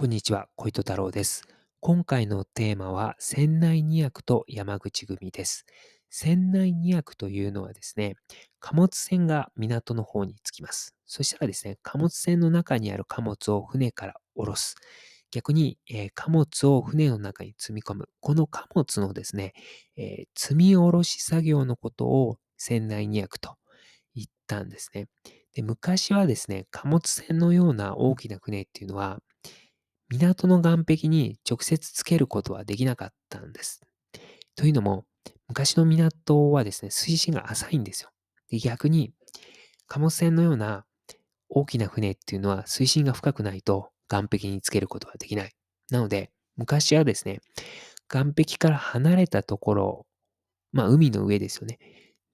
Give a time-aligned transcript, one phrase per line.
[0.00, 1.42] こんにちは、小糸太郎です。
[1.80, 5.66] 今回のテーマは、船内二役と山口組です。
[6.08, 8.14] 船内二役というのはですね、
[8.60, 10.94] 貨物船が港の方に着きます。
[11.04, 14.76] そしたらですね、貨物船の中にある貨物を船から下ろす。
[15.32, 18.08] 逆に、えー貨物を船の中に積み込む。
[18.20, 19.52] この貨物のですね、
[19.96, 23.56] えー積み下ろし作業のことを船内二役と
[24.14, 25.08] 言ったんですね。
[25.54, 29.18] で昔はですね、貨物船のような大きな船っていうのは、
[30.10, 33.80] 港の岸壁に直接つけることはできなかったんです。
[34.56, 35.04] というのも、
[35.48, 38.10] 昔の港はですね、水深が浅いんですよ。
[38.50, 39.12] で逆に、
[39.86, 40.86] 貨物船のような
[41.48, 45.52] 大きな船っていうのは水深が深くないと岸壁につけることができない。
[45.90, 47.40] なので、昔はですね、
[48.08, 50.06] 岸壁から離れたところ、
[50.72, 51.78] まあ海の上ですよね。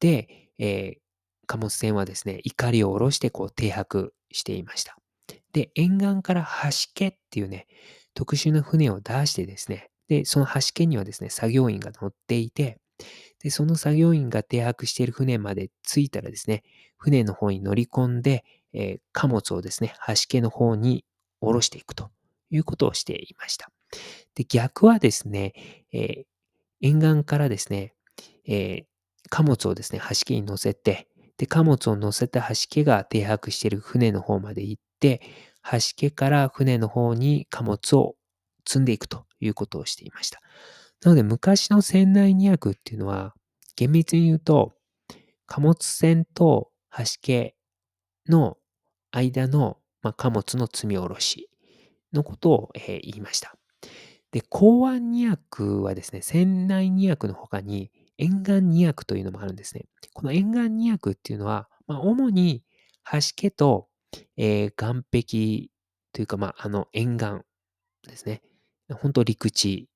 [0.00, 0.98] で、えー
[1.46, 4.96] 貨物船はですね、怒りを下ろしてこう停泊していました。
[5.54, 7.68] で、沿岸から橋家っていうね、
[8.14, 12.78] 特殊な船を出してですね、で、その橋家にはですね、作業員が乗っていて、
[13.42, 16.62] で、その作業員が停泊している船まで着いたらですね、
[16.98, 21.04] 船の方に乗り込んで、えー貨物をですね、橋家の方に
[21.40, 22.10] 下ろしていくと
[22.50, 23.70] いうことをしていました。
[24.34, 25.52] で、逆はですね、
[25.92, 26.24] えー
[26.82, 27.94] 沿岸からですね、
[28.46, 28.84] えー
[29.30, 35.22] 貨物をですね、橋家に乗せて、で、貨物を乗せた橋家が停泊している船の方まで行って、
[35.70, 38.16] 橋家から船の方に貨物を
[38.66, 40.40] 積んでいくということをしていました。
[41.02, 43.34] なので、昔の船内二役っていうのは、
[43.76, 44.74] 厳密に言うと、
[45.46, 47.54] 貨物船と橋家
[48.28, 48.56] の
[49.10, 51.50] 間の、まあ、貨物の積み下ろし
[52.12, 53.56] のことを、えー言いました。
[54.32, 59.84] で、港湾二役はですね、船内二役の他に沿岸二役というのもあるんですね。
[60.12, 62.64] この沿岸二役っていうのは、まあ、主に
[63.12, 63.88] 橋家と、
[64.36, 65.68] えー岸壁
[66.12, 67.26] というか、まあ、あの沿岸
[68.08, 68.42] ですね。
[68.90, 69.88] 本当陸地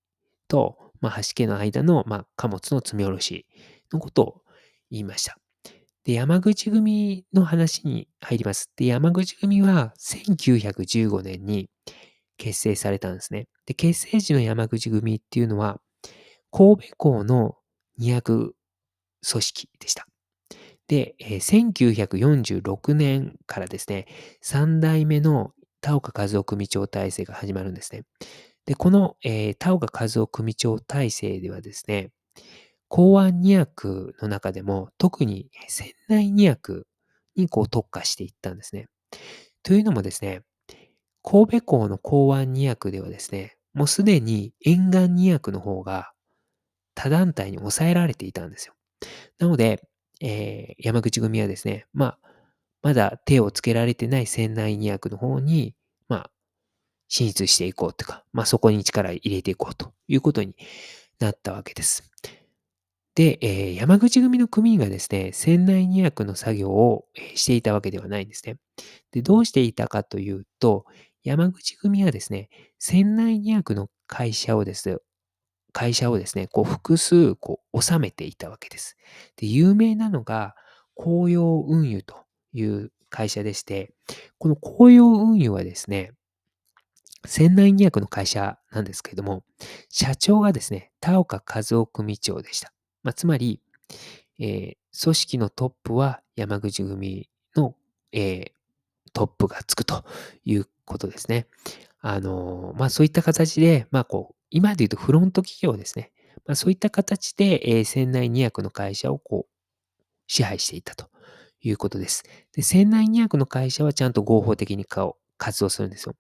[0.49, 3.47] と、まあ、橋家の間の、まあ、貨物の積み下ろし
[3.93, 4.43] のことを
[4.91, 5.39] 言いました。
[6.05, 8.71] で、山口組の話に入ります。
[8.77, 11.69] で、山口組は1915年に
[12.39, 13.47] 結成されたんですね。
[13.67, 15.81] で、結成時の山口組っていうのは、
[16.51, 17.57] 神戸港の
[17.99, 18.55] 二役
[19.29, 20.07] 組織でした。
[20.89, 24.07] で、えー1946年からですね、
[24.43, 28.05] 3代目の田岡和夫組長体制が始まるんですね。
[28.67, 32.11] で、この、えー田岡和夫組長体制ではですね、
[32.89, 36.87] 港湾二役の中でも特に船内二役
[37.37, 38.89] にこう特化していったんですね。
[39.63, 40.43] というのもですね、
[41.23, 46.13] 神戸港の港湾二役ではですね、もうすでに沿岸二役の方が
[46.95, 48.75] 他団体に抑えられていたんですよ。
[49.39, 49.83] なので、
[50.21, 52.19] えー山口組はですね、まあ、
[52.83, 55.75] まだ手をつけられてない船内二役の方に、
[56.09, 56.31] まあ、
[57.09, 60.55] 進出していこうというか、まあ、そこに力入れていこうということに
[61.21, 62.11] なったわけです。
[63.15, 68.57] で、えー山口組の組員がですね、船内二役の作業をしていたわけではないんですね。
[69.13, 70.87] で、どうしていたかというと、
[71.25, 72.49] 山口組はですね、
[72.79, 74.97] 船内二役の会社をですね、
[75.79, 78.97] 会社をですね、こう複数こう収めていたわけです。
[79.37, 80.57] で、有名なのが、
[80.97, 82.17] 紅葉運輸と
[82.53, 83.95] いう会社でして、
[84.39, 86.15] この紅葉運輸はですね、
[87.25, 89.45] 船内二役の会社なんですけれども、
[89.89, 92.73] 社長がですね、田岡和夫組長でした。
[93.05, 93.61] まあ、つまり、
[94.41, 97.77] えー組織のトップは山口組の、
[98.11, 98.51] えー
[99.13, 100.05] トップがつくと
[100.45, 101.47] いうことですね。
[102.01, 106.13] あのーまあそういった形で、まあこう、今で言うとフロント企業ですね。
[106.47, 109.55] まあそういった形で、えー船内二役の会社をこう、
[110.27, 111.11] 支配していたと
[111.63, 112.25] いうことです。
[112.53, 116.15] で、船内二役の会社はちゃんと合法的に活動するんですよ。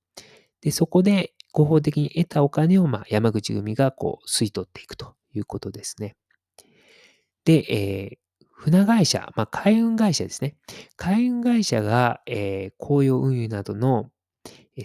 [0.62, 6.16] で、そこで合法的に得たお金を、まあ、山口組がこう吸い取っていくということですね。
[7.44, 8.18] で、えー
[8.60, 10.56] 船会社、まあ、海運会社ですね。
[10.96, 14.10] 海運会社が、えー紅葉運輸などの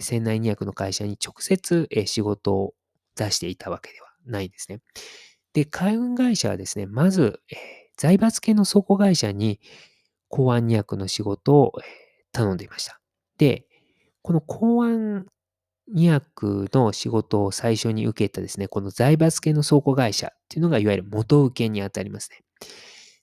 [0.00, 2.74] 船内二役の会社に直接、えー仕事を
[3.16, 4.80] 出していたわけではないんですね。
[5.52, 9.60] で、海運会社はですね、まず、えー財閥系の倉庫会社に
[10.28, 11.72] 港湾二役の仕事を、
[12.32, 13.00] 頼んでいました。
[13.38, 13.64] で、
[14.22, 15.26] この港湾
[15.86, 22.40] 二役の仕事を最初に受けたですね、この財閥系の倉庫会社っていうのがいわゆる元請けにあたりますね。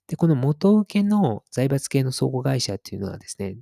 [0.07, 3.57] で、この元請けの財閥系の倉庫会社っていうのはですね、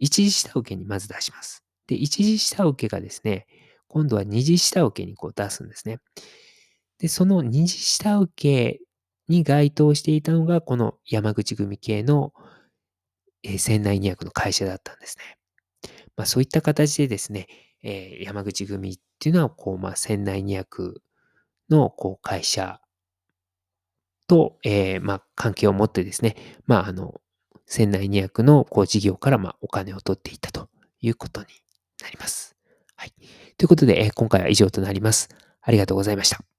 [0.00, 1.62] 一次下請けにまず出します。
[1.86, 3.46] で、一次下請けがですね、
[3.88, 5.98] 今度は二次下請けにこう出すんですね。
[6.98, 8.80] で、その二次下請け
[9.28, 12.32] に該当していたのが、この山口組系の、
[13.44, 15.38] えー船内二役の会社だったんですね。
[16.16, 17.46] まあそういった形でですね、
[17.82, 21.02] えー、山口組っていうのは、こう、まあ、船内2役
[21.70, 22.80] の、こう、会社
[24.26, 26.36] と、えー、まあ、関係を持ってですね、
[26.66, 27.20] まあ、あの、
[27.66, 30.68] 船内2役の、こう、事業から、まあ、お金を取っていったと
[31.00, 31.46] いうことに
[32.02, 32.57] なります。
[32.98, 33.12] はい。
[33.56, 35.28] ということで、今回は以上となります。
[35.62, 36.57] ありがとうございました。